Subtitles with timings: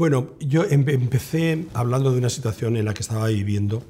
[0.00, 3.82] Bueno, yo em-, empecé hablando de una situación en la que estaba viviendo,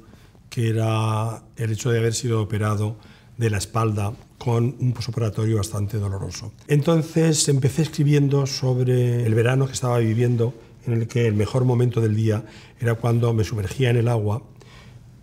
[0.49, 2.97] que era el hecho de haber sido operado
[3.37, 6.51] de la espalda con un posoperatorio bastante doloroso.
[6.67, 10.53] Entonces empecé escribiendo sobre el verano que estaba viviendo,
[10.85, 12.43] en el que el mejor momento del día
[12.81, 14.43] era cuando me sumergía en el agua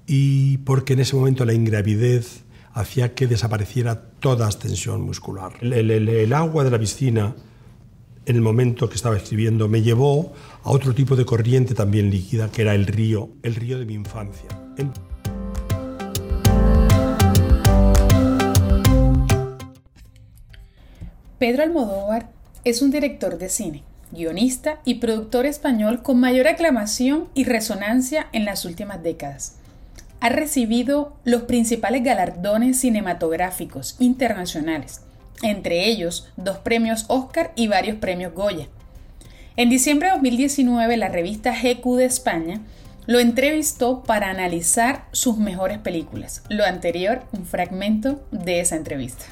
[0.06, 5.52] y porque en ese momento la ingravidez hacía que desapareciera toda tensión muscular.
[5.60, 7.36] El, agua de la piscina,
[8.28, 12.52] en el momento que estaba escribiendo, me llevó a otro tipo de corriente también líquida,
[12.52, 14.50] que era el río, el río de mi infancia.
[21.38, 22.28] Pedro Almodóvar
[22.64, 28.44] es un director de cine, guionista y productor español con mayor aclamación y resonancia en
[28.44, 29.56] las últimas décadas.
[30.20, 35.00] Ha recibido los principales galardones cinematográficos internacionales,
[35.42, 38.66] entre ellos dos premios Oscar y varios premios Goya.
[39.56, 42.60] En diciembre de 2019, la revista GQ de España
[43.06, 46.42] lo entrevistó para analizar sus mejores películas.
[46.48, 49.24] Lo anterior, un fragmento de esa entrevista.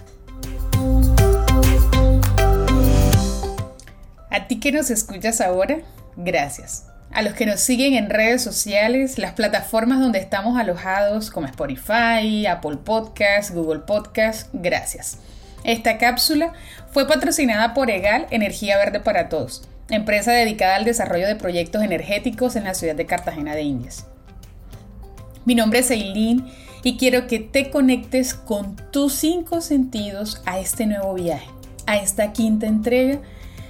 [4.31, 5.81] A ti que nos escuchas ahora,
[6.17, 6.87] gracias.
[7.13, 12.47] A los que nos siguen en redes sociales, las plataformas donde estamos alojados como Spotify,
[12.47, 15.19] Apple Podcast, Google Podcast, gracias.
[15.67, 16.53] Esta cápsula
[16.93, 22.55] fue patrocinada por EGAL Energía Verde para Todos, empresa dedicada al desarrollo de proyectos energéticos
[22.55, 24.07] en la ciudad de Cartagena de Indias.
[25.45, 26.47] Mi nombre es Eileen
[26.85, 31.49] y quiero que te conectes con tus cinco sentidos a este nuevo viaje,
[31.89, 33.19] a esta quinta entrega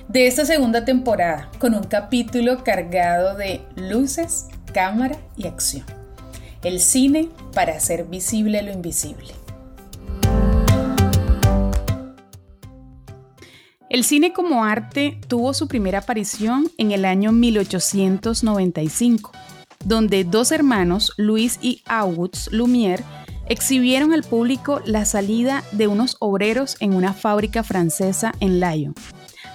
[0.08, 5.86] de esta segunda temporada, con un capítulo cargado de luces, cámara y acción.
[6.62, 9.45] El cine para hacer visible lo invisible.
[13.96, 19.32] El cine como arte tuvo su primera aparición en el año 1895,
[19.86, 23.02] donde dos hermanos, Luis y Auguste Lumière,
[23.48, 28.94] exhibieron al público la salida de unos obreros en una fábrica francesa en Lyon,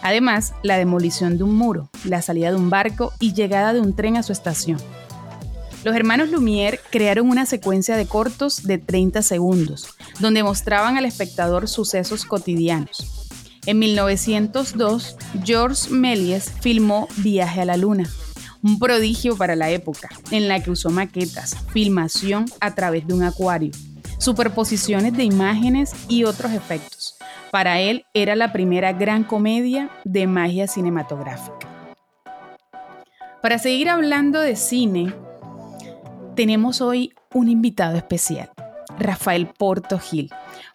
[0.01, 3.96] Además, la demolición de un muro, la salida de un barco y llegada de un
[3.96, 4.80] tren a su estación.
[5.84, 11.68] Los hermanos Lumière crearon una secuencia de cortos de 30 segundos, donde mostraban al espectador
[11.68, 13.20] sucesos cotidianos.
[13.67, 18.09] En 1902, Georges Méliès filmó Viaje a la Luna,
[18.63, 23.21] un prodigio para la época, en la que usó maquetas, filmación a través de un
[23.21, 23.71] acuario,
[24.17, 27.17] superposiciones de imágenes y otros efectos.
[27.51, 31.67] Para él era la primera gran comedia de magia cinematográfica.
[33.44, 35.13] Para seguir hablando de cine,
[36.35, 38.50] tenemos hoy un invitado especial,
[38.97, 40.31] Rafael Porto Gil,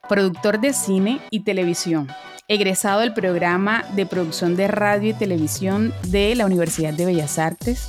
[0.08, 2.08] productor de cine y televisión,
[2.48, 7.88] egresado del programa de producción de radio y televisión de la Universidad de Bellas Artes,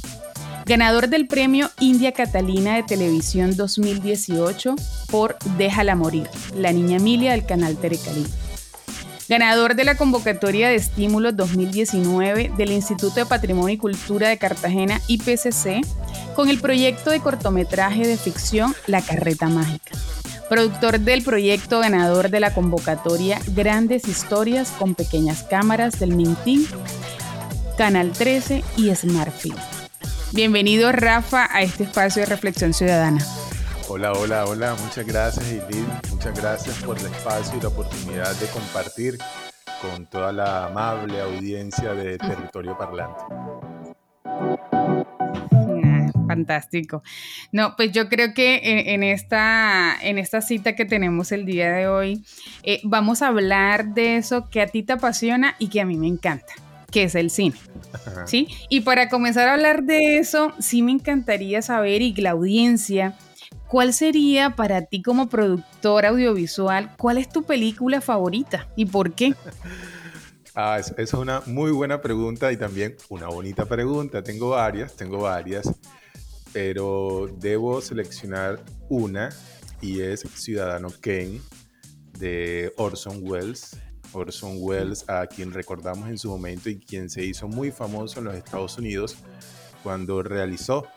[0.65, 4.75] ganador del premio India Catalina de Televisión 2018
[5.09, 8.25] por Déjala Morir, la niña Emilia del canal Terecalí
[9.27, 15.01] ganador de la convocatoria de estímulos 2019 del Instituto de Patrimonio y Cultura de Cartagena
[15.07, 15.85] IPCC
[16.35, 19.97] con el proyecto de cortometraje de ficción La Carreta Mágica.
[20.49, 26.65] Productor del proyecto ganador de la convocatoria Grandes Historias con Pequeñas Cámaras del Mintín,
[27.77, 29.57] Canal 13 y Smartfilm.
[30.31, 33.25] Bienvenido Rafa a este espacio de reflexión ciudadana.
[33.89, 38.47] Hola, hola, hola, muchas gracias Eileen, muchas gracias por el espacio y la oportunidad de
[38.47, 39.17] compartir
[39.81, 43.23] con toda la amable audiencia de Territorio Parlante.
[46.27, 47.03] Fantástico.
[47.51, 51.87] No, pues yo creo que en, esta, en esta cita que tenemos el día de
[51.87, 52.23] hoy,
[52.63, 55.97] eh, vamos a hablar de eso que a ti te apasiona y que a mí
[55.97, 56.53] me encanta
[56.91, 57.57] que es el cine.
[58.25, 58.47] ¿Sí?
[58.69, 63.15] Y para comenzar a hablar de eso, sí me encantaría saber y la audiencia
[63.67, 69.33] ¿Cuál sería para ti como productor audiovisual, cuál es tu película favorita y por qué?
[70.59, 74.23] Ah, es una muy buena pregunta y también una bonita pregunta.
[74.23, 75.71] Tengo varias, tengo varias,
[76.57, 78.59] pero debo seleccionar
[78.89, 79.29] una
[79.79, 81.39] y es Ciudadano Kane
[82.17, 83.79] de Orson Welles.
[84.11, 88.25] Orson Welles, a quien recordamos en su momento y quien se hizo muy famoso en
[88.25, 89.17] los Estados Unidos
[89.83, 90.87] cuando realizó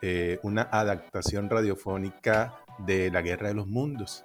[0.00, 2.54] eh, una adaptación radiofónica
[2.86, 4.22] de La Guerra de los Mundos.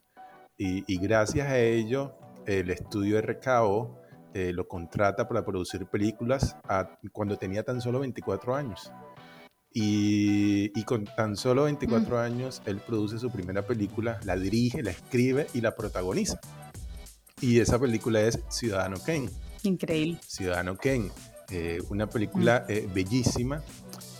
[0.55, 2.15] Y, gracias a ello,
[2.45, 4.03] el estudio RKO
[4.35, 6.55] eh, lo contrata para producir películas
[7.11, 8.91] cuando tenía tan solo 24 años.
[9.77, 12.19] Y, con tan solo 24 mm.
[12.19, 16.39] años, él produce su primera película, la dirige, la escribe y la protagoniza.
[17.41, 19.29] Y esa película es Ciudadano Kane.
[19.63, 20.17] Increíble.
[20.25, 21.11] Ciudadano Kane.
[21.51, 22.93] Eh, una película mm.
[22.93, 23.61] bellísima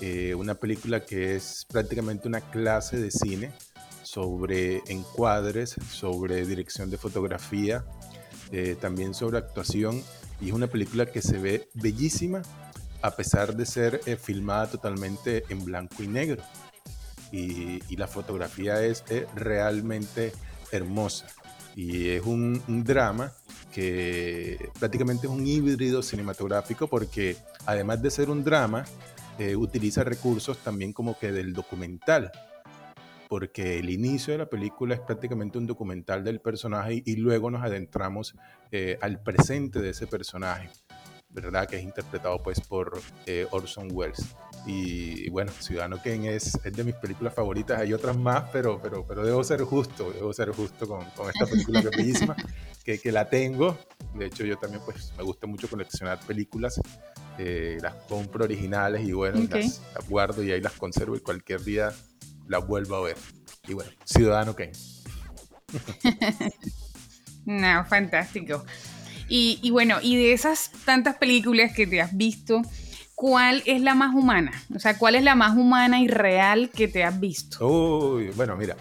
[0.02, 3.52] eh, una película que es prácticamente una clase de cine
[4.04, 7.86] sobre encuadres, sobre dirección de fotografía,
[8.52, 10.04] eh, también sobre actuación,
[10.42, 12.42] y es una película que se ve bellísima
[13.02, 16.44] a pesar de ser eh, filmada totalmente en blanco y negro.
[17.32, 19.04] Y, la fotografía es
[19.36, 20.34] realmente
[20.72, 21.28] hermosa.
[21.76, 23.34] Y es un, drama
[23.74, 28.86] que prácticamente es un híbrido cinematográfico porque además de ser un drama,
[29.38, 32.32] eh, utiliza recursos también como que del documental,
[33.28, 37.62] porque el inicio de la película es prácticamente un documental del personaje y luego nos
[37.62, 38.34] adentramos
[38.72, 40.70] eh, al presente de ese personaje.
[41.36, 41.68] ¿Verdad?
[41.68, 44.36] Que es interpretado pues por eh, Orson Welles.
[44.66, 49.06] Y, bueno, Ciudadano Kane es, es, de mis películas favoritas, hay otras más, pero, pero,
[49.06, 52.36] pero debo ser justo, debo ser justo con, con esta película que es bellísima,
[52.84, 53.78] que, que, la tengo.
[54.16, 56.82] De hecho, yo también pues me gusta mucho coleccionar películas,
[57.38, 61.64] eh, las compro originales y bueno, las, las, guardo y ahí las conservo y cualquier
[61.64, 61.94] día
[62.48, 63.18] las vuelvo a ver.
[63.68, 64.72] Y bueno, Ciudadano Kane.
[67.46, 68.66] no, fantástico.
[69.28, 72.62] Y, bueno, y de esas tantas películas que te has visto,
[73.16, 74.52] ¿cuál es la más humana?
[74.76, 77.68] O sea, ¿cuál es la más humana y real que te has visto?
[77.68, 78.76] Uy, bueno, mira,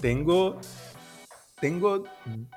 [0.00, 0.60] tengo,
[1.60, 2.04] tengo,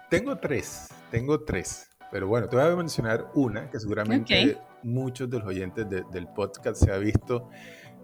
[0.10, 1.88] tengo tres, tengo tres.
[2.12, 6.84] Pero bueno, te voy a mencionar una que seguramente muchos de los oyentes del podcast
[6.84, 7.50] se ha visto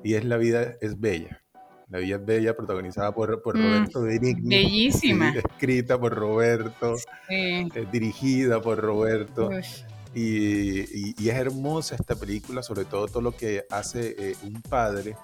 [0.04, 1.44] y es La vida es bella.
[1.90, 4.50] La Vida es Bella, protagonizada por, por mm, Roberto Benigni.
[4.56, 5.30] Bellísima.
[5.30, 6.96] Escrita por Roberto,
[7.30, 9.50] eh, dirigida por Roberto.
[10.14, 15.16] Y, y, es hermosa esta película, sobre todo todo lo que hace eh, un padre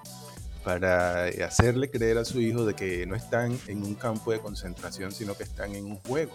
[0.62, 5.10] para hacerle creer a su hijo de que no están en un campo de concentración,
[5.12, 6.34] sino que están en un juego.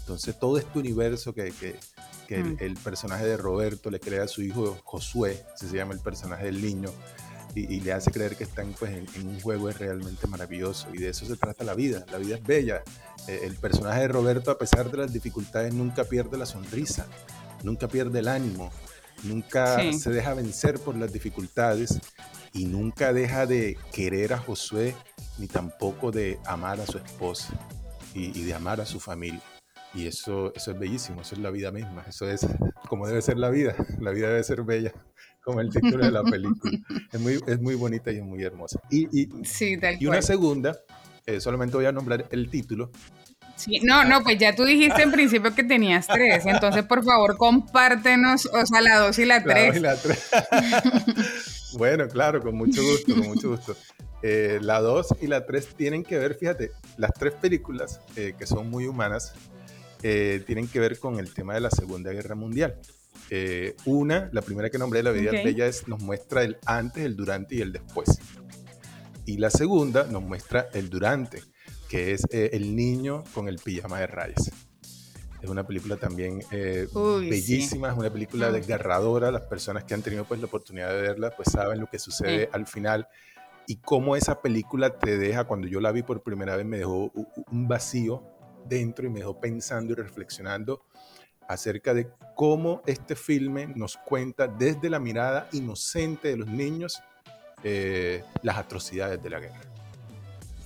[0.00, 1.76] Entonces todo este universo que, que,
[2.26, 2.56] que el, mm.
[2.60, 6.60] el, personaje de Roberto le crea a su hijo Josué, se llama el personaje del
[6.60, 6.90] niño,
[7.56, 11.08] y, le hace creer que están pues, en, un juego es realmente maravilloso y de
[11.08, 12.04] eso se trata la vida.
[12.12, 12.82] La vida es bella.
[13.28, 17.06] Eh, el personaje de Roberto, a pesar de las dificultades, nunca pierde la sonrisa,
[17.62, 18.70] nunca pierde el ánimo,
[19.22, 21.98] nunca se deja vencer por las dificultades
[22.52, 24.94] y nunca deja de querer a Josué
[25.38, 27.58] ni tampoco de amar a su esposa
[28.14, 29.42] y, y de amar a su familia.
[29.94, 32.46] Y eso, eso es bellísimo, eso es la vida misma, eso es
[32.86, 34.92] como debe ser la vida, la vida debe ser bella
[35.46, 36.76] como el título de la película.
[37.12, 38.80] Es muy, es muy bonita y es muy hermosa.
[38.90, 39.28] Y, y,
[40.00, 40.76] y una segunda,
[41.24, 42.90] eh, solamente voy a nombrar el título.
[43.54, 47.36] Sí, no, no, pues ya tú dijiste en principio que tenías tres, entonces por favor
[47.38, 49.80] compártenos, o sea, la dos y la tres.
[49.80, 51.72] La dos y la tres.
[51.78, 53.76] bueno, claro, con mucho gusto, con mucho gusto.
[54.22, 58.46] Eh, la dos y la tres tienen que ver, fíjate, las tres películas eh, que
[58.46, 59.34] son muy humanas
[60.02, 62.78] tienen que ver con el tema de la Segunda Guerra Mundial.
[63.30, 67.16] Eh, una, la primera que nombré, La vida bella, es, nos muestra el antes, el
[67.16, 68.18] durante y el después.
[69.24, 71.42] Y la segunda nos muestra el durante,
[71.88, 74.50] que es eh, el niño con el pijama de rayas.
[75.42, 79.30] Es una película también eh, bellísima, es una película desgarradora.
[79.30, 82.48] Las personas que han tenido pues, la oportunidad de verla pues saben lo que sucede
[82.52, 83.08] al final
[83.66, 87.12] y cómo esa película te deja, cuando yo la vi por primera vez, me dejó
[87.50, 88.22] un vacío
[88.64, 90.82] dentro y me dejó pensando y reflexionando
[91.48, 97.02] acerca de cómo este filme nos cuenta desde la mirada inocente de los niños
[97.62, 99.60] eh, las atrocidades de la guerra.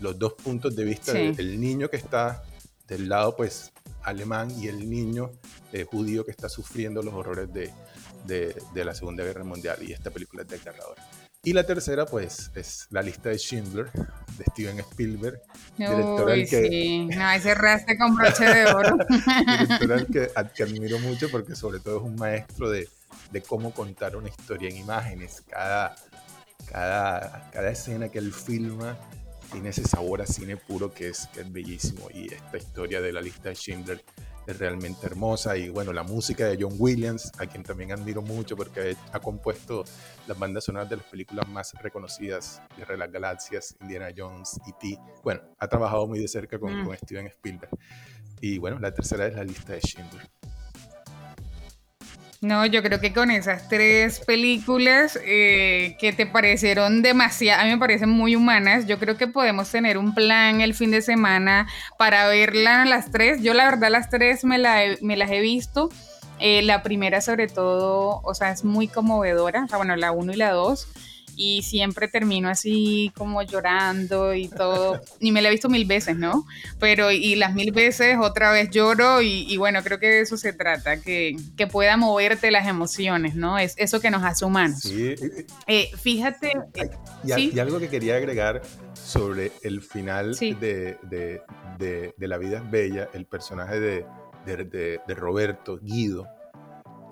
[0.01, 2.43] Los dos puntos de vista del niño que está
[2.89, 5.31] del lado pues alemán y el niño
[5.73, 7.73] eh, judío que está sufriendo los horrores de,
[8.27, 11.03] de, la Segunda Guerra Mundial y esta película es desgarradora.
[11.43, 13.91] Y la tercera, pues, es La lista de Schindler,
[14.41, 15.41] de Steven Spielberg.
[15.77, 17.07] Director al que, sí.
[17.07, 18.97] No, ese raste con broche de oro.
[19.47, 22.89] director al que, que, admiro mucho porque sobre todo es un maestro de,
[23.31, 25.43] de, cómo contar una historia en imágenes.
[25.49, 25.95] Cada,
[26.71, 28.99] cada, cada escena que él filma
[29.53, 32.09] tiene ese sabor a cine puro que es, que es bellísimo.
[32.13, 34.05] Y esta historia de La lista de Schindler
[34.51, 38.57] es realmente hermosa y bueno, la música de John Williams, a quien también admiro mucho
[38.57, 39.85] porque ha compuesto
[40.27, 44.99] las bandas sonoras de las películas más reconocidas, de las Galaxias, Indiana Jones, E.T.
[45.23, 46.85] Bueno, ha trabajado muy de cerca con, mm.
[46.85, 47.71] con Steven Spielberg.
[48.41, 50.40] Y bueno, la tercera es la lista de Schindler.
[52.43, 57.71] No, yo creo que con esas tres películas eh, que te parecieron demasiado, a mí
[57.71, 61.69] me parecen muy humanas, yo creo que podemos tener un plan el fin de semana
[61.99, 63.43] para verlas las tres.
[63.43, 64.57] Yo la verdad las tres me,
[65.03, 65.91] me las he visto.
[66.39, 70.33] Eh, la primera sobre todo, o sea, es muy conmovedora, o sea, bueno, la uno
[70.33, 70.89] y la dos.
[71.37, 75.01] Y siempre termino así como llorando y todo.
[75.21, 76.47] Y me la he visto mil veces, ¿no?
[76.79, 80.53] Pero y las mil veces otra vez lloro y, bueno, creo que de eso se
[80.53, 83.59] trata, que, que, pueda moverte las emociones, ¿no?
[83.59, 84.81] Es eso que nos hace humanos.
[84.81, 85.15] Sí.
[85.67, 86.53] Eh, fíjate.
[87.25, 88.63] y, algo que quería agregar
[88.95, 91.43] sobre el final de, de,
[92.17, 94.07] de, La vida es bella, el personaje de,
[94.47, 96.27] de Roberto Guido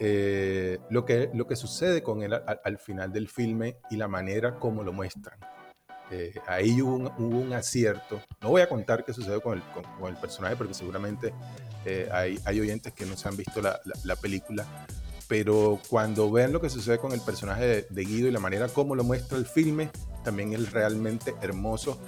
[0.00, 4.58] eh, lo, que, lo que sucede con él al, final del filme y la manera
[4.58, 5.38] como lo muestran.
[6.10, 8.22] Eh, ahí hubo un, acierto.
[8.40, 11.34] No voy a contar qué sucede con el, con, el personaje porque seguramente
[11.84, 14.66] eh, hay, hay, oyentes que no se han visto la, la, película,
[15.26, 18.94] pero cuando vean lo que sucede con el personaje de, Guido y la manera como
[18.94, 19.90] lo muestra el filme,
[20.24, 21.98] también es realmente hermoso,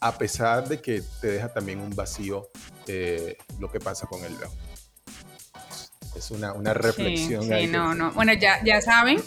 [0.00, 2.48] a pesar de que te deja también un vacío
[3.60, 4.34] lo que pasa con él
[6.16, 7.44] es una, una reflexión.
[7.44, 8.12] Sí, no, no.
[8.12, 9.22] Bueno, ya, ya saben.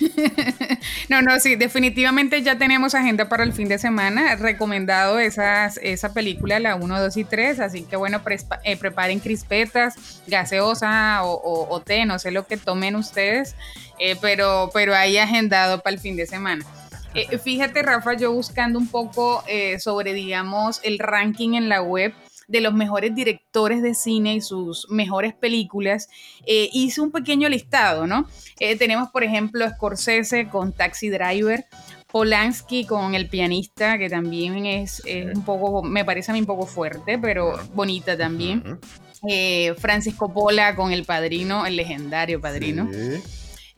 [1.08, 4.36] no, no, sí, definitivamente ya tenemos agenda para el fin de semana.
[4.36, 7.60] Recomendado esas, esa película, la 1, 2 y 3.
[7.60, 8.20] Así que bueno,
[8.64, 13.54] eh, preparen crispetas, gaseosa o, té, no sé lo que tomen ustedes,
[13.98, 16.64] eh, pero, pero ahí agendado para el fin de semana.
[17.14, 19.44] Eh, fíjate, Rafa, yo buscando un poco
[19.78, 22.12] sobre, digamos, el ranking en la web
[22.48, 26.08] de los mejores directores de cine y sus mejores películas,
[26.46, 28.28] eh, hice un pequeño listado, ¿no?
[28.60, 31.66] Eh, tenemos, por ejemplo, Scorsese con Taxi Driver,
[32.06, 35.02] Polanski con El pianista, que también es,
[35.34, 38.78] un poco, me parece a mí un poco fuerte, pero bonita también.
[39.28, 42.88] Eh, Francisco Pola con El Padrino, el legendario Padrino.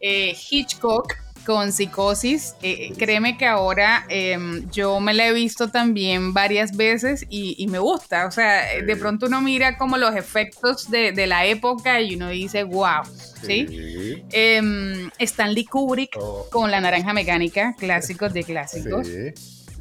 [0.00, 2.54] Hitchcock con psicosis.
[2.60, 7.78] Eh, créeme que ahora em, yo me la he visto también varias veces y, me
[7.78, 8.26] gusta.
[8.26, 12.64] O sea, de pronto uno mira como los efectos de, la época y uno dice,
[12.64, 13.04] wow.
[13.42, 14.24] ¿sí?
[14.32, 16.48] Em, Stanley Kubrick oh.
[16.50, 19.06] con La Naranja Mecánica, clásicos de clásicos.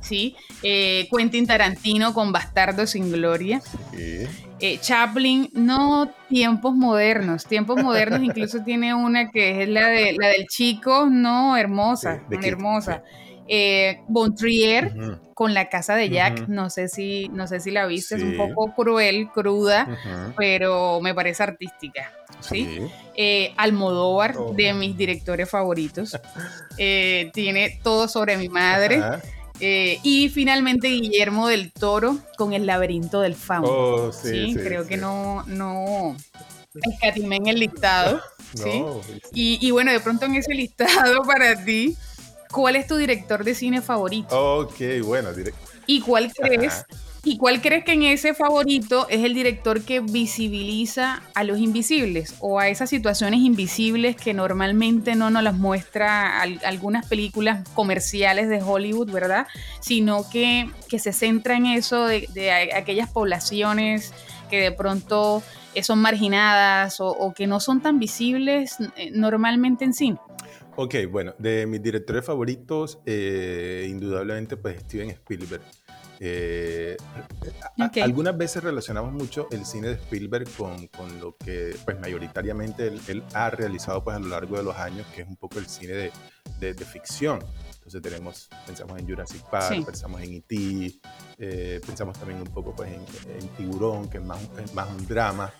[0.01, 0.35] Sí.
[0.61, 3.61] Eh, Quentin Tarantino con Bastardo sin Gloria.
[3.95, 4.27] Sí.
[4.59, 10.27] Eh, Chaplin, no tiempos modernos, tiempos modernos incluso tiene una que es la de la
[10.29, 13.03] del chico, no hermosa, hermosa.
[13.47, 18.15] Eh, Bontrier con la casa de Jack, no sé si no sé si la viste,
[18.15, 19.87] es un poco cruel, cruda,
[20.35, 22.11] pero me parece artística.
[22.39, 22.79] ¿sí?
[23.15, 24.53] Eh, Almodóvar, oh.
[24.53, 26.19] de mis directores favoritos,
[26.75, 29.01] tiene todo sobre mi madre.
[29.59, 33.69] Eh, y finalmente Guillermo del Toro con El laberinto del fauno.
[33.69, 36.15] Oh, sí, creo que no, no
[36.81, 38.21] escatimé en el listado.
[39.33, 41.97] Y, bueno, de pronto en ese listado para ti,
[42.51, 44.59] ¿cuál es tu director de cine favorito?
[44.59, 45.31] Ok, bueno,
[45.87, 46.85] ¿Y cuál crees
[47.27, 52.35] ¿Y cuál crees que en ese favorito es el director que visibiliza a los invisibles
[52.39, 58.61] o a esas situaciones invisibles que normalmente no nos las muestra algunas películas comerciales de
[58.61, 59.47] Hollywood, ¿verdad?
[59.79, 64.13] Sino que, se centra en eso de, aquellas poblaciones
[64.51, 65.41] que de pronto
[65.81, 70.19] son marginadas o, que no son tan visibles eh, normalmente en cine.
[70.75, 75.63] Ok, bueno, de mis directores favoritos, eh, indudablemente pues Steven Spielberg.
[76.19, 76.97] Eh,
[78.01, 83.23] algunas veces relacionamos mucho el cine de Spielberg con, con lo que pues mayoritariamente él,
[83.33, 85.93] ha realizado pues a lo largo de los años, que es un poco el cine
[86.59, 87.39] de, de, ficción.
[87.75, 90.99] Entonces tenemos, pensamos en Jurassic Park, pensamos en E.T.,
[91.37, 95.53] eh, pensamos también un poco pues en, Tiburón, que es más, es más un drama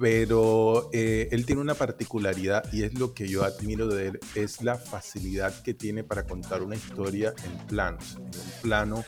[0.00, 4.62] pero eh, él tiene una particularidad y es lo que yo admiro de él, es
[4.62, 8.16] la facilidad que tiene para contar una historia en planos.
[8.16, 9.04] En un plano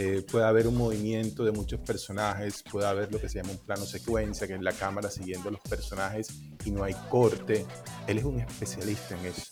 [0.00, 3.58] eh, puede haber un movimiento de muchos personajes, puede haber lo que se llama un
[3.58, 6.28] plano secuencia, que es la cámara siguiendo a los personajes
[6.64, 7.66] y no hay corte.
[8.06, 9.42] Él es un especialista en eso.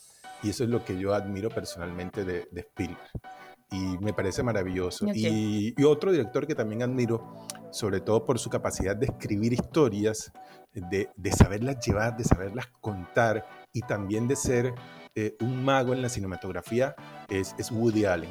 [0.45, 3.11] Y eso es lo que yo admiro personalmente de, de Spielberg
[3.73, 5.07] y me parece maravilloso.
[5.13, 10.31] Y, y, otro director que también admiro, sobre todo por su capacidad de escribir historias,
[10.73, 14.75] de, de saberlas llevar, de saberlas contar y también de ser
[15.17, 16.95] eh, un mago en la cinematografía,
[17.29, 18.31] es, es Woody Allen.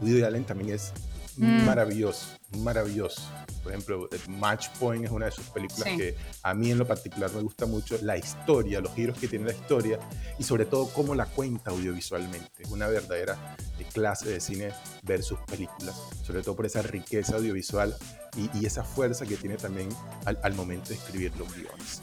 [0.00, 0.94] Woody Allen también es
[1.36, 1.64] Mm.
[1.64, 2.26] Maravilloso,
[2.58, 3.22] maravilloso.
[3.62, 7.30] Por ejemplo, Match Point es una de sus películas que a mí en lo particular
[7.32, 7.98] me gusta mucho.
[8.02, 9.98] La historia, los giros que tiene la historia
[10.38, 12.62] y sobre todo cómo la cuenta audiovisualmente.
[12.62, 13.56] Es una verdadera
[13.92, 14.72] clase de cine
[15.02, 17.94] ver sus películas, sobre todo por esa riqueza audiovisual
[18.36, 19.88] y, esa fuerza que tiene también
[20.24, 22.02] al, al momento de escribir los guiones.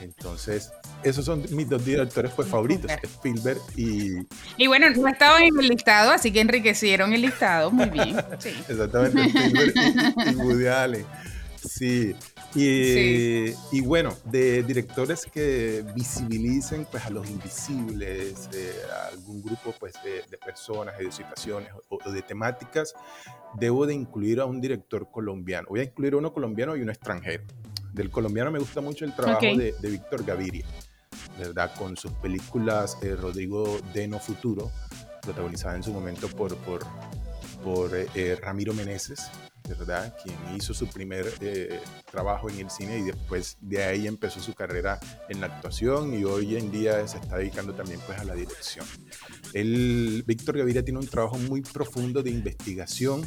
[0.00, 0.72] Entonces,
[1.08, 4.26] esos son mis dos directores pues, favoritos, Spielberg y...
[4.56, 8.16] Y bueno, no estaban en el listado, así que enriquecieron el listado, muy bien.
[8.68, 9.74] Exactamente, Spielberg
[10.32, 11.06] y, Woody Allen.
[11.64, 12.14] Sí.
[12.54, 18.48] Y, y, bueno, de directores que visibilicen pues, a los invisibles,
[18.90, 22.94] a algún grupo pues, de, personas, de situaciones o, de temáticas,
[23.54, 25.68] debo de incluir a un director colombiano.
[25.68, 27.44] Voy a incluir uno colombiano y uno extranjero.
[27.92, 30.64] Del colombiano me gusta mucho el trabajo de, de Víctor Gaviria,
[31.38, 31.74] ¿verdad?
[31.76, 34.70] Con sus películas eh, Rodrigo Deno Futuro,
[35.22, 36.84] protagonizada en su momento por, por,
[37.62, 39.30] por eh, eh, Ramiro Meneses,
[39.68, 40.14] ¿verdad?
[40.22, 44.54] Quien hizo su primer eh, trabajo en el cine y después de ahí empezó su
[44.54, 48.34] carrera en la actuación y hoy en día se está dedicando también pues a la
[48.34, 48.86] dirección.
[49.52, 53.22] El, Víctor Gaviria tiene un trabajo muy profundo de investigación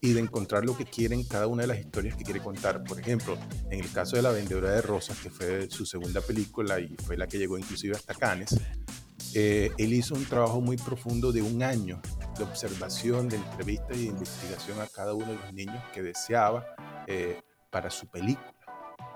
[0.00, 2.84] y de encontrar lo que quiere en cada una de las historias que quiere contar.
[2.84, 3.38] Por ejemplo,
[3.70, 7.16] en el caso de La Vendedora de Rosas, que fue su segunda película y fue
[7.16, 8.58] la que llegó inclusive hasta Cannes,
[9.34, 12.00] eh, él hizo un trabajo muy profundo de un año
[12.38, 16.64] de observación, de entrevistas y de investigación a cada uno de los niños que deseaba
[17.06, 18.54] eh, para su película.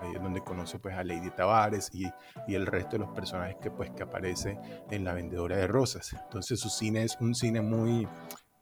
[0.01, 2.07] Ahí es donde conoce pues a Lady Tavares y,
[2.47, 4.59] y, el resto de los personajes que pues que aparece
[4.91, 6.13] en La Vendedora de Rosas.
[6.13, 8.07] Entonces su cine es un cine muy,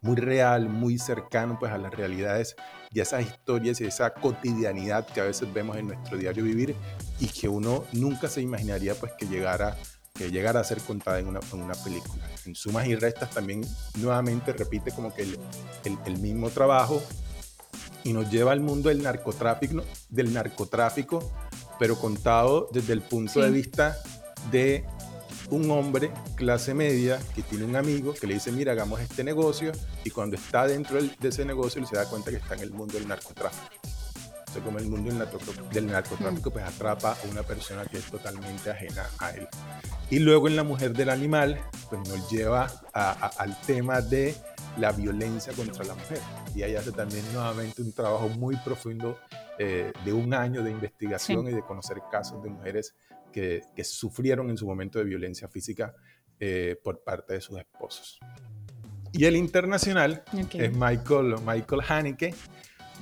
[0.07, 2.55] muy real, muy cercano pues a las realidades
[2.93, 6.77] y a esas historias y esa cotidianidad que a veces vemos en nuestro diario vivir
[7.19, 9.77] y que uno nunca se imaginaría pues que llegara
[10.15, 12.25] que llegara a ser contada en una, en una, película.
[12.47, 13.67] En sumas y restas también
[13.99, 15.39] nuevamente repite como que el,
[15.85, 17.03] el, mismo trabajo
[18.03, 21.31] y nos lleva al mundo del narcotráfico, del narcotráfico
[21.79, 23.99] pero contado desde el punto de vista
[24.51, 24.87] de
[25.51, 29.73] un hombre clase media que tiene un amigo que le dice, mira, hagamos este negocio
[30.05, 32.95] y cuando está dentro de ese negocio se da cuenta que está en el mundo
[32.95, 33.71] del narcotráfico
[34.61, 35.15] como el mundo
[35.73, 39.49] del narcotráfico pues atrapa a una persona que es totalmente ajena a él.
[40.11, 41.61] Y luego en La Mujer del Animal
[41.91, 44.35] pues nos lleva al tema de
[44.79, 46.21] la violencia contra la mujer.
[46.55, 49.19] Y ahí hace también nuevamente un trabajo muy profundo
[49.59, 52.95] eh, de un año de investigación y de conocer casos de mujeres
[53.37, 55.95] que, que, sufrieron en su momento de violencia física
[56.41, 58.19] eh, por parte de sus esposos.
[59.13, 60.25] Y el internacional
[60.55, 62.35] es Michael, Michael Haneke,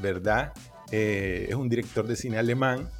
[0.02, 0.52] ¿verdad?
[0.90, 2.90] Eh, es un director de cine alemán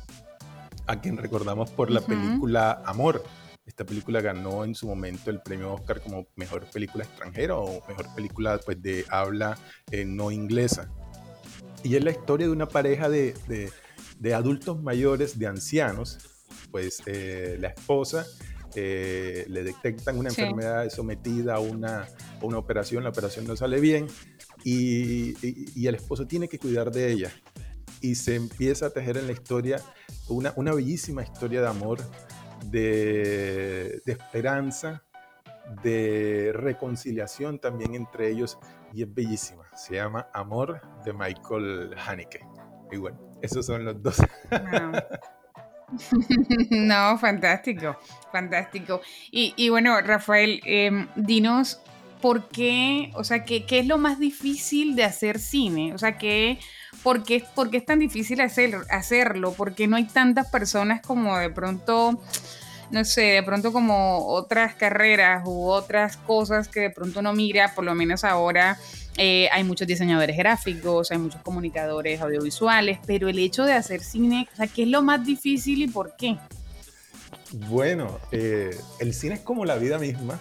[0.87, 3.25] a quien recordamos por la película Amor.
[3.67, 8.15] Esta película ganó en su momento el premio Oscar como mejor película extranjera o mejor
[8.15, 9.59] película pues, de habla
[9.91, 10.89] eh, no inglesa.
[11.83, 13.35] Y es la historia de una pareja de,
[14.19, 16.34] de, adultos mayores, de ancianos.
[16.75, 18.27] Pues eh, la esposa
[18.75, 22.09] le detectan una enfermedad sometida a una,
[22.43, 24.09] una, operación, la operación no sale bien
[24.65, 27.31] y, y, el esposo tiene que cuidar de ella
[28.01, 29.81] y se empieza a tejer en la historia
[30.29, 32.01] una, una bellísima historia de amor,
[32.65, 35.05] de, de, esperanza,
[35.85, 38.59] de reconciliación también entre ellos
[38.93, 39.63] y es bellísima.
[39.77, 42.45] Se llama Amor de Michael Haneke.
[42.91, 44.17] Y bueno, esos son los dos.
[46.71, 47.97] No, fantástico,
[48.33, 49.01] fantástico.
[49.31, 51.81] Y, bueno, Rafael, em, dinos
[52.21, 55.93] por qué, o sea, ¿qué, qué es lo más difícil de hacer cine?
[55.95, 56.59] O sea, ¿qué,
[57.03, 59.53] ¿por qué, es tan difícil hacer, hacerlo?
[59.53, 62.19] Porque no hay tantas personas como de pronto,
[62.91, 67.75] no sé, de pronto como otras carreras u otras cosas que de pronto uno mira,
[67.75, 68.79] por lo menos ahora
[69.17, 74.49] eh, hay muchos diseñadores gráficos, hay muchos comunicadores audiovisuales, pero el hecho de hacer cine,
[74.53, 76.37] o sea, ¿qué es lo más difícil y por qué?
[77.69, 80.41] Bueno, eh, el cine es como la vida misma.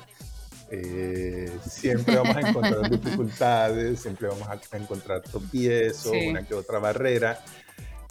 [0.72, 7.40] Eh, siempre vamos a encontrar dificultades, siempre vamos a encontrar tropiezos, una que otra barrera,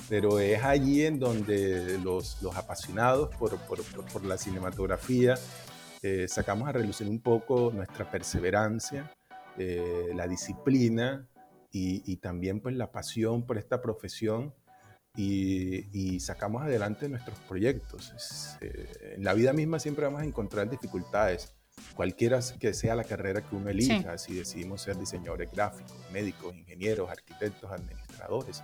[0.09, 5.35] pero es allí en donde los, los apasionados por, por, por, la cinematografía
[6.03, 9.13] eh, sacamos a relucir un poco nuestra perseverancia,
[9.59, 11.29] eh, la disciplina
[11.71, 14.55] y, y, también pues la pasión por esta profesión
[15.17, 18.15] y, y sacamos adelante nuestros proyectos.
[18.61, 21.55] en la vida misma siempre vamos a encontrar dificultades
[21.95, 27.11] cualquiera que sea la carrera que uno elija, si decidimos ser diseñadores gráficos, médicos, ingenieros,
[27.11, 28.63] arquitectos, administradores.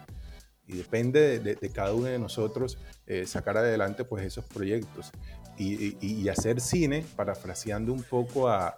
[0.66, 5.11] Y depende de, cada uno de nosotros eh, sacar adelante pues esos proyectos
[5.57, 8.77] y, hacer cine, parafraseando un poco a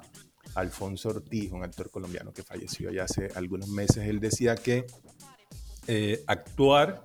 [0.54, 4.86] Alfonso Ortiz, un actor colombiano que falleció ya hace algunos meses, él decía que
[5.86, 7.04] eh, actuar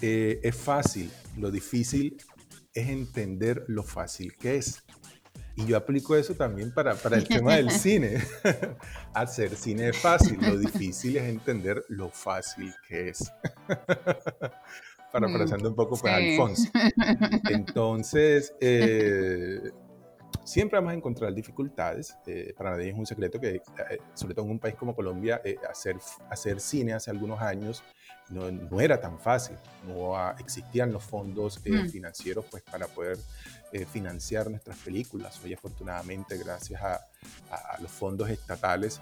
[0.00, 2.16] eh, es fácil, lo difícil
[2.72, 4.82] es entender lo fácil que es.
[5.58, 8.22] Y yo aplico eso también para, para el tema del cine.
[9.14, 13.32] Hacer cine es fácil, lo difícil es entender lo fácil que es.
[15.12, 16.70] Parafraseando un poco pues, Alfonso.
[17.48, 19.70] Entonces, eh,
[20.46, 22.16] Siempre vamos a encontrar dificultades.
[22.24, 23.62] Eh, para nadie es un secreto que, eh,
[24.14, 25.96] sobre todo en un país como Colombia, eh, hacer,
[26.30, 27.82] hacer cine hace algunos años
[28.30, 29.56] no, no era tan fácil.
[29.88, 31.88] No existían los fondos mm.
[31.88, 33.18] financieros pues, para poder
[33.90, 35.40] financiar nuestras películas.
[35.44, 36.94] Hoy, afortunadamente, gracias a,
[37.50, 39.00] a los fondos estatales,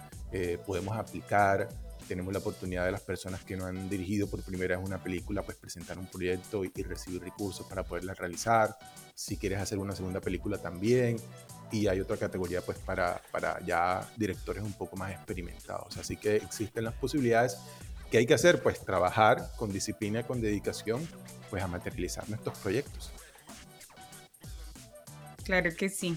[0.67, 1.69] podemos aplicar
[2.05, 5.43] tenemos la oportunidad de las personas que no han dirigido por primera vez una película,
[5.43, 8.77] pues presentar un proyecto y, recibir recursos para poderla realizar.
[9.15, 11.17] Si quieres hacer una segunda película también.
[11.73, 15.97] Y hay otra categoría pues para, para ya directores un poco más experimentados.
[15.97, 17.57] Así que existen las posibilidades.
[18.11, 18.63] que hay que hacer?
[18.63, 21.09] Pues trabajar con disciplina, con dedicación,
[21.51, 23.13] pues a materializar nuestros proyectos.
[25.45, 26.17] Claro que sí.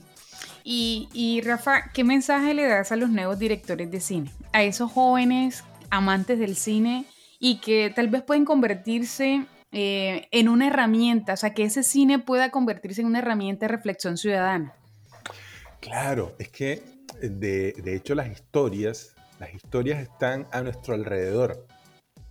[0.64, 4.32] Y, y, Rafa, ¿qué mensaje le das a los nuevos directores de cine?
[4.52, 7.06] A esos jóvenes amantes del cine
[7.40, 9.46] y que tal vez pueden convertirse
[9.80, 13.74] eh, en una herramienta, o sea, que ese cine pueda convertirse en una herramienta de
[13.76, 14.74] reflexión ciudadana.
[15.82, 16.82] Claro, es que
[17.22, 21.68] de, de hecho las historias, las historias están a nuestro alrededor,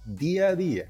[0.04, 0.86] día a día,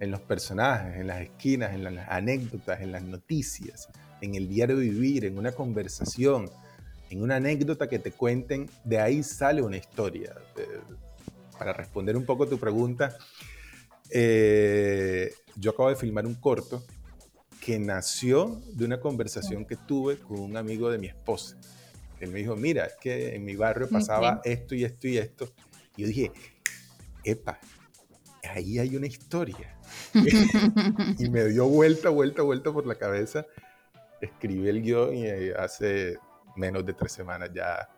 [0.00, 3.88] en los personajes, en las esquinas, en las anécdotas, en las noticias,
[4.20, 6.50] en el diario vivir, en una conversación,
[7.10, 10.34] en una anécdota que te cuenten, de ahí sale una historia
[11.56, 13.16] para responder un poco tu pregunta,
[14.10, 16.84] eh, yo acabo de filmar un corto
[17.60, 21.56] que nació de una conversación que tuve con un amigo de mi esposa.
[22.20, 25.52] Él me dijo, mira, es que en mi barrio pasaba esto y esto y esto.
[25.96, 26.32] Y yo dije,
[27.24, 27.58] epa,
[28.48, 29.78] ahí hay una historia.
[31.18, 33.46] y me dio vuelta, vuelta, vuelta por la cabeza.
[34.20, 36.18] Escribí el guion y eh, hace
[36.56, 37.88] menos de tres semanas ya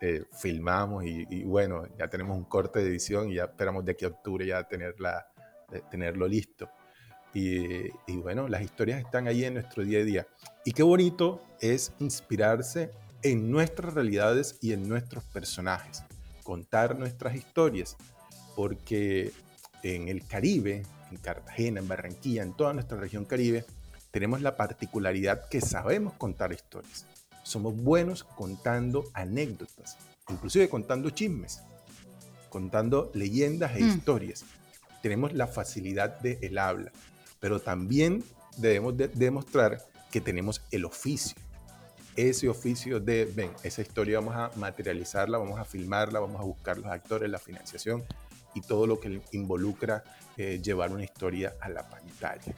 [0.00, 4.06] eh, filmamos y, bueno, ya tenemos un corte de edición y ya esperamos de a
[4.06, 5.26] octubre ya tenerla,
[5.90, 6.70] tenerlo listo.
[7.34, 10.26] Y, y, bueno, las historias están ahí en nuestro día a día.
[10.64, 12.90] Y qué bonito es inspirarse
[13.22, 16.04] en nuestras realidades y en nuestros personajes,
[16.44, 17.96] contar nuestras historias,
[18.54, 19.32] porque
[19.82, 23.64] en el Caribe, en Cartagena, en Barranquilla, en toda nuestra región Caribe,
[24.12, 27.04] tenemos la particularidad que sabemos contar historias
[27.48, 29.96] somos buenos contando anécdotas,
[30.28, 31.62] inclusive contando chismes,
[32.50, 33.88] contando leyendas e mm.
[33.88, 34.44] historias.
[35.02, 36.92] Tenemos la facilidad del el habla,
[37.40, 38.22] pero también
[38.58, 39.78] debemos demostrar
[40.10, 41.36] que tenemos el oficio.
[42.16, 46.76] Ese oficio de, ven, esa historia vamos a materializarla, vamos a filmarla, vamos a buscar
[46.76, 48.04] los actores, la financiación
[48.54, 50.02] y todo lo que involucra
[50.36, 52.54] eh, llevar una historia a la pantalla.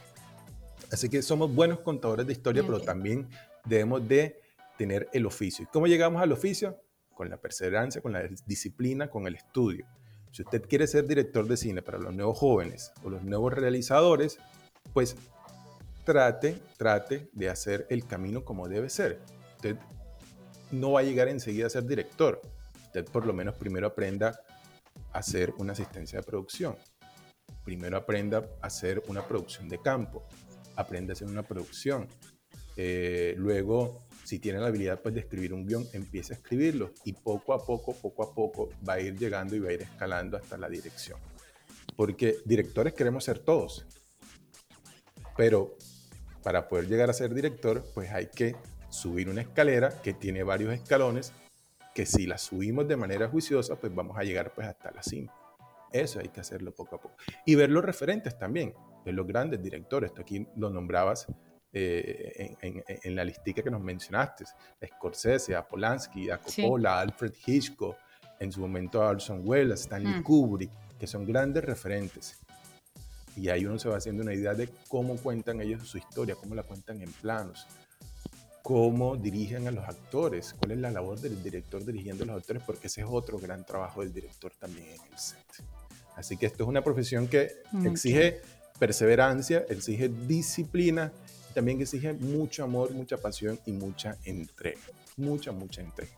[0.91, 3.29] Así que somos buenos contadores de historia, pero también
[3.65, 4.40] debemos de
[4.81, 5.63] tener el oficio.
[5.63, 6.81] ¿Y cómo llegamos al oficio?
[7.13, 9.85] Con la perseverancia, con la disciplina, con el estudio.
[10.31, 14.39] Si usted quiere ser director de cine para los nuevos jóvenes o los nuevos realizadores,
[14.91, 15.15] pues
[16.03, 19.19] trate, trate de hacer el camino como debe ser.
[19.57, 19.77] Usted
[20.71, 22.41] no va a llegar enseguida a ser director.
[22.85, 24.41] Usted por lo menos primero aprenda
[25.13, 26.75] a hacer una asistencia de producción.
[27.63, 30.27] Primero aprenda a hacer una producción de campo.
[30.75, 32.07] Aprenda a hacer una producción.
[32.75, 37.13] Eh, luego si tiene la habilidad pues, de escribir un guion, empiece a escribirlo y
[37.13, 40.37] poco a poco, poco a poco va a ir llegando y va a ir escalando
[40.37, 41.19] hasta la dirección.
[41.95, 43.85] Porque directores queremos ser todos,
[45.35, 45.75] pero
[46.43, 48.55] para poder llegar a ser director, pues hay que
[48.89, 51.33] subir una escalera que tiene varios escalones,
[51.93, 55.33] que si la subimos de manera juiciosa, pues vamos a llegar pues hasta la cima.
[55.91, 57.15] Eso hay que hacerlo poco a poco.
[57.45, 58.73] Y ver los referentes también,
[59.05, 60.13] ver los grandes directores.
[60.13, 61.27] Tú aquí lo nombrabas
[61.73, 64.43] eh, en, la listica que nos mencionaste,
[64.81, 67.95] a Scorsese, a Polanski, a Coppola, a Alfred Hitchcock,
[68.39, 70.23] en su momento a Orson Welles, a Stanley mm.
[70.23, 72.39] Kubrick, que son grandes referentes.
[73.37, 76.55] Y ahí uno se va haciendo una idea de cómo cuentan ellos su historia, cómo
[76.55, 77.65] la cuentan en planos,
[78.61, 82.63] cómo dirigen a los actores, cuál es la labor del director dirigiendo a los actores,
[82.65, 85.39] porque ese es otro gran trabajo del director también en el set.
[86.15, 87.51] Así que esto es una profesión que
[87.85, 88.41] exige
[88.77, 91.13] perseverancia, exige disciplina
[91.51, 94.81] también exige mucho amor, mucha pasión y mucha entrega.
[95.17, 96.11] Mucha, mucha entrega.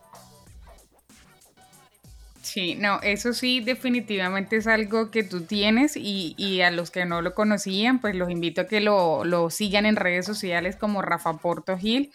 [2.43, 7.21] Sí, no, eso sí, definitivamente es algo que tú tienes y, a los que no
[7.21, 11.77] lo conocían, pues los invito a que lo, sigan en redes sociales como Rafa Porto
[11.77, 12.11] Gil.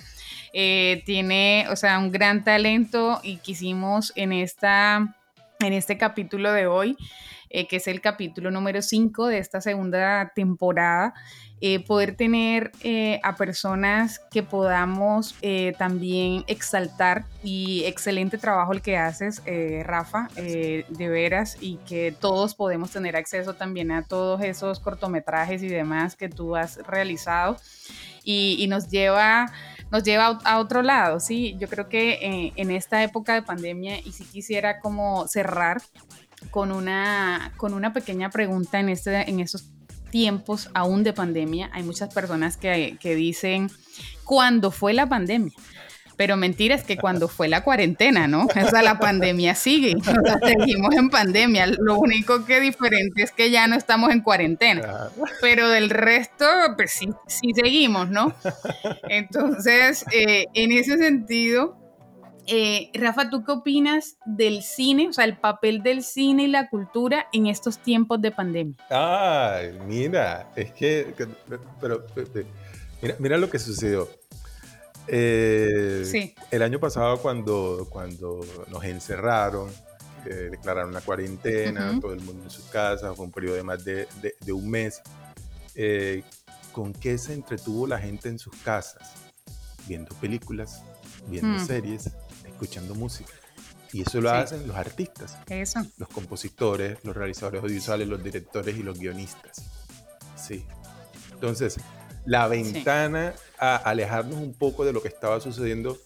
[0.52, 5.16] Eh, tiene, o sea, un gran talento y quisimos en, esta,
[5.60, 6.98] en este capítulo de hoy,
[7.50, 11.14] eh, que es el capítulo número 5 de esta segunda temporada,
[11.60, 18.80] eh, poder tener eh, a personas que podamos eh, también exaltar y excelente trabajo el
[18.80, 19.42] que haces,
[19.84, 25.68] Rafa, de veras, y que todos podemos tener acceso también a todos esos cortometrajes y
[25.68, 27.56] demás que tú has realizado.
[28.22, 29.50] Y, y nos lleva
[29.90, 31.56] nos lleva a, otro lado, ¿sí?
[31.58, 35.80] Yo creo que eh, en esta época de pandemia, y si quisiera como cerrar
[36.50, 39.70] con una, con una pequeña pregunta en, este, en estos
[40.10, 43.70] tiempos aún de pandemia, hay muchas personas que, que dicen,
[44.24, 45.52] ¿cuándo fue la pandemia?
[46.18, 48.46] Pero mentira es que cuando fue la cuarentena, ¿no?
[48.46, 49.94] O sea, la pandemia sigue,
[50.44, 51.66] seguimos en pandemia.
[51.78, 55.10] Lo único que diferente es que ya no estamos en cuarentena.
[55.40, 56.44] Pero del resto,
[56.76, 58.34] pues sí, sí seguimos, ¿no?
[59.08, 61.78] Entonces, eh, en ese sentido,
[62.48, 66.70] eh, Rafa, ¿tú qué opinas del cine, o sea, el papel del cine y la
[66.70, 68.76] cultura en estos tiempos de pandemia?
[68.90, 71.14] Ay, mira, es que,
[71.80, 72.06] pero,
[73.02, 74.08] mira, mira lo que sucedió.
[75.08, 79.70] Eh, el año pasado cuando, cuando nos encerraron,
[80.26, 83.84] eh, declararon una cuarentena, todo el mundo en sus casas, fue un periodo de más
[83.84, 84.06] de,
[84.40, 85.00] de, un mes.
[85.74, 86.22] Eh,
[86.72, 89.12] ¿Con qué se entretuvo la gente en sus casas?
[89.86, 90.82] Viendo películas,
[91.28, 91.66] viendo mm.
[91.66, 92.10] series,
[92.58, 93.32] escuchando música.
[93.92, 95.80] Y eso lo hacen los artistas, eso.
[95.96, 99.62] los compositores, los realizadores audiovisuales, los directores y los guionistas.
[100.36, 100.66] Sí.
[101.32, 101.78] Entonces,
[102.26, 105.96] la ventana a alejarnos un poco de lo que estaba sucediendo.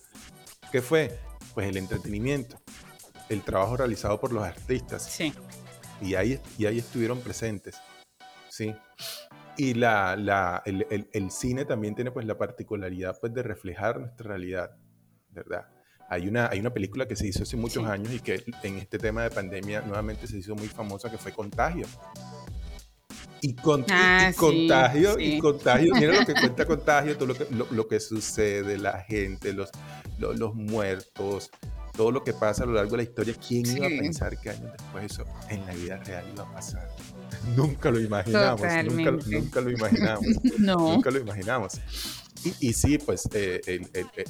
[0.71, 1.19] ¿Qué fue?
[1.55, 2.61] Pues el entretenimiento,
[3.29, 5.05] el trabajo realizado por los artistas.
[5.05, 5.35] Sí.
[6.01, 7.77] Y ahí, y ahí estuvieron presentes.
[8.49, 8.75] Sí.
[9.57, 14.29] Y la, la, el, el, cine también tiene pues la particularidad pues de reflejar nuestra
[14.29, 14.77] realidad,
[15.31, 15.67] ¿verdad?
[16.13, 18.99] Hay una, hay una película que se hizo hace muchos años y que en este
[18.99, 21.87] tema de pandemia nuevamente se hizo muy famosa que fue Contagio.
[23.41, 27.89] Y, con, ah, contagio, y contagio, mira lo que cuenta contagio, todo lo que, lo,
[27.89, 29.71] que sucede, la gente, los,
[30.19, 31.51] los, muertos,
[31.97, 33.35] todo lo que pasa a lo largo de la historia.
[33.49, 36.89] ¿Quién iba a pensar que años después eso en la vida real iba a pasar?
[37.57, 40.27] nunca lo imaginamos, nunca, nunca, lo imaginamos.
[40.59, 40.93] no.
[40.93, 41.81] Nunca lo imaginamos.
[42.61, 43.61] Y, sí, pues eh,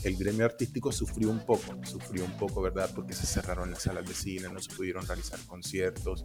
[0.04, 2.90] el, gremio artístico sufrió un poco, sufrió un poco, ¿verdad?
[2.94, 6.22] Porque se cerraron las salas de cine, no se pudieron realizar conciertos,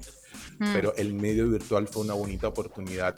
[0.60, 0.74] mm.
[0.74, 3.16] pero el medio virtual fue una bonita oportunidad,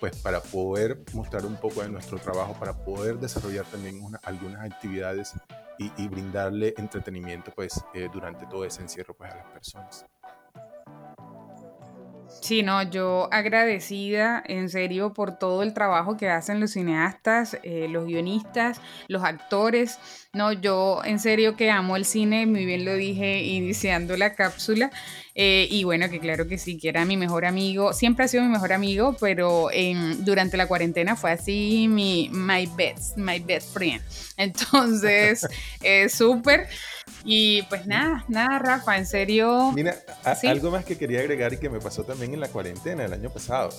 [0.00, 5.34] pues para poder mostrar un poco de nuestro trabajo, para poder desarrollar también algunas actividades
[5.78, 10.06] y, brindarle entretenimiento, pues eh, durante todo ese encierro, pues a las personas.
[12.40, 17.88] Sí, no, yo agradecida en serio por todo el trabajo que hacen los cineastas, eh,
[17.88, 19.98] los guionistas, los actores.
[20.32, 24.90] No, yo en serio que amo el cine, muy bien lo dije iniciando la cápsula.
[25.34, 28.42] Eh, y bueno, que claro que sí, que era mi mejor amigo, siempre ha sido
[28.44, 29.68] mi mejor amigo, pero
[30.18, 34.02] durante la cuarentena fue así mi my best, my best friend.
[34.36, 35.46] Entonces,
[35.82, 36.68] es súper.
[37.24, 39.72] Y pues nada, nada, Rafa, en serio.
[39.72, 39.96] Mira,
[40.44, 43.30] algo más que quería agregar y que me pasó también en la cuarentena el año
[43.30, 43.70] pasado.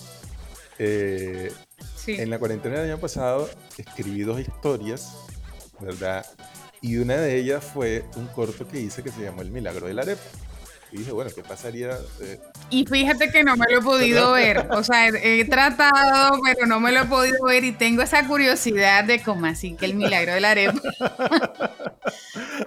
[0.77, 1.51] Eh,
[1.95, 2.15] sí.
[2.19, 5.15] En la cuarentena del año pasado escribí dos historias,
[5.79, 6.25] ¿verdad?
[6.81, 9.93] Y una de ellas fue un corto que hice que se llamó El Milagro de
[9.93, 10.21] la Arepa.
[10.91, 11.91] Y dije, bueno, ¿qué pasaría?
[12.21, 12.39] Eh?
[12.71, 14.67] Y fíjate que no me lo he podido ver.
[14.71, 19.03] O sea, he, tratado, pero no me lo he podido ver y tengo esa curiosidad
[19.03, 20.81] de cómo así que el milagro de la arepa.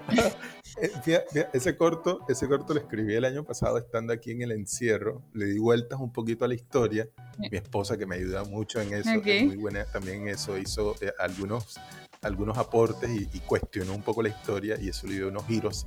[0.83, 5.23] Eh, ese corto, ese corto lo escribí el año pasado estando aquí en el encierro.
[5.33, 7.09] Le di vueltas un poquito a la historia.
[7.39, 10.97] Mi esposa que me ayuda mucho en eso, es muy buena también en eso, hizo
[11.01, 11.79] eh, algunos,
[12.21, 15.87] algunos aportes y, cuestionó un poco la historia y eso le dio unos giros.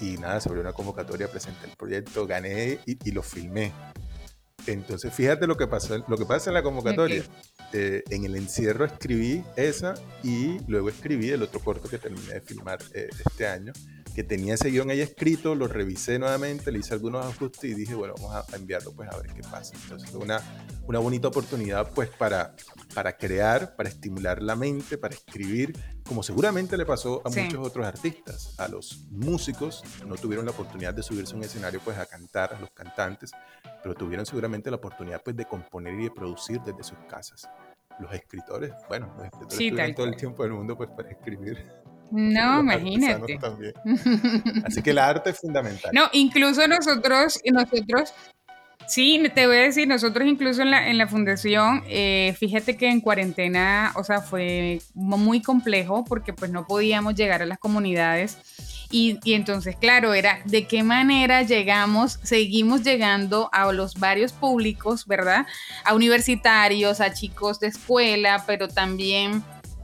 [0.00, 3.72] Y nada, sobre una convocatoria presenté el proyecto, gané y, y lo filmé.
[4.66, 7.24] Entonces, fíjate lo que pasó, lo que pasa en la convocatoria.
[7.72, 12.40] Eh, en el encierro escribí esa y luego escribí el otro corto que terminé de
[12.42, 13.72] filmar eh, este año,
[14.14, 17.94] que tenía ese guion ahí escrito, lo revisé nuevamente, le hice algunos ajustes y dije,
[17.94, 19.74] bueno, vamos a enviarlo pues a ver qué pasa.
[19.82, 20.40] Entonces fue una,
[20.86, 22.54] una bonita oportunidad pues para,
[22.94, 25.76] para crear, para estimular la mente, para escribir,
[26.06, 30.94] como seguramente le pasó a muchos otros artistas, a los músicos, no tuvieron la oportunidad
[30.94, 33.32] de subirse a un escenario pues a cantar, a los cantantes,
[33.82, 37.48] pero tuvieron seguramente la oportunidad pues de componer y de producir desde sus casas.
[37.98, 41.58] Los escritores, bueno, los escritores tuvieron todo el tiempo del mundo pues para escribir.
[42.10, 43.38] No, imagínate.
[44.64, 45.90] Así que el arte es fundamental.
[45.94, 48.12] No, incluso nosotros, nosotros
[48.92, 52.90] Sí, te voy a decir, nosotros incluso en la, en la fundación, eh, fíjate que
[52.90, 58.36] en cuarentena, o sea, fue muy complejo porque pues no podíamos llegar a las comunidades
[58.90, 65.06] y, y, entonces, claro, era de qué manera llegamos, seguimos llegando a los varios públicos,
[65.06, 65.46] ¿verdad?
[65.86, 69.42] A universitarios, a chicos de escuela, pero también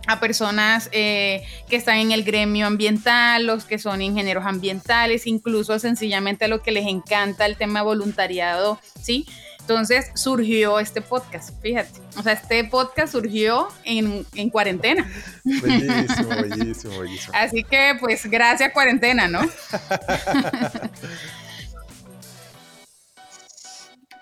[0.09, 5.79] a personas eh, que están en el gremio ambiental, los que son ingenieros ambientales, incluso
[5.79, 9.27] sencillamente a lo que les encanta el tema voluntariado, ¿sí?
[9.61, 12.01] Entonces surgió este podcast, fíjate.
[12.16, 15.07] O sea, este podcast surgió en, en cuarentena.
[15.44, 17.35] Bellísimo, bellísimo, bellísimo.
[17.35, 19.40] Así que pues gracias cuarentena, ¿no?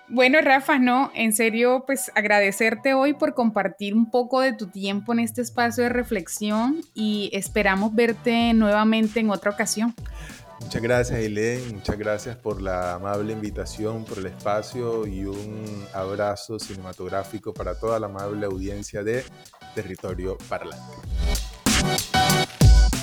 [0.09, 5.11] Bueno, Rafa, no, en serio, pues agradecerte hoy por compartir un poco de tu tiempo
[5.11, 9.93] en este espacio de reflexión y esperamos verte nuevamente en otra ocasión.
[10.61, 11.75] Muchas gracias, Eileen.
[11.75, 17.99] Muchas gracias por la amable invitación, por el espacio y un abrazo cinematográfico para toda
[17.99, 19.23] la amable audiencia de
[19.75, 20.93] Territorio Parlante.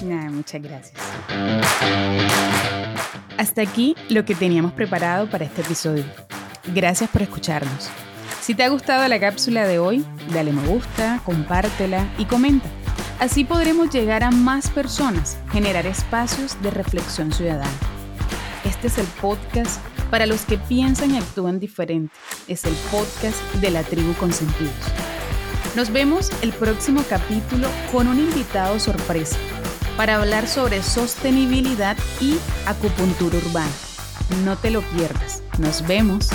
[0.03, 1.01] muchas gracias.
[3.39, 6.05] Hasta aquí lo que teníamos preparado para este episodio.
[6.67, 7.91] Gracias por escucharnos.
[8.41, 12.69] Si te ha gustado la cápsula de hoy, dale me gusta, compártela y comenta.
[13.21, 17.71] Así podremos llegar a más personas, generar espacios de reflexión ciudadana.
[18.65, 22.15] Este es el podcast para los que piensan y actúan diferente.
[22.49, 24.75] Es el podcast de la tribu Consentidos.
[25.77, 29.37] Nos vemos el próximo capítulo con un invitado sorpresa
[29.97, 33.73] para hablar sobre sostenibilidad y acupuntura urbana.
[34.45, 35.43] No te lo pierdas.
[35.59, 36.31] Nos vemos.